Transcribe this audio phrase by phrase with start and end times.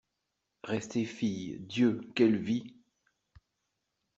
[0.63, 2.01] Rester fille, Dieu!
[2.15, 2.73] quelle vie!